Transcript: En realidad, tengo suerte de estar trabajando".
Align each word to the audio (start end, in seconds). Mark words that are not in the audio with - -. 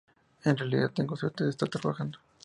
En 0.45 0.57
realidad, 0.57 0.89
tengo 0.95 1.15
suerte 1.15 1.43
de 1.43 1.51
estar 1.51 1.69
trabajando". 1.69 2.17